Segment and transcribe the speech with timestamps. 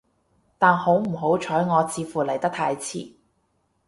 [0.57, 3.13] 但好唔好彩，我似乎嚟得太遲